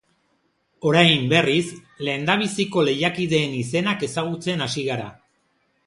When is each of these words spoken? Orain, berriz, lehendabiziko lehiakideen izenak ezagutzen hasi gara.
Orain, 0.91 1.27
berriz, 1.33 1.67
lehendabiziko 2.07 2.87
lehiakideen 2.91 3.57
izenak 3.61 4.07
ezagutzen 4.11 4.69
hasi 4.69 4.93
gara. 4.93 5.11